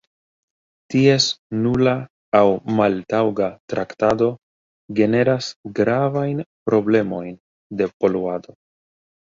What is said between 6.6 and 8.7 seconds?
problemojn de poluado.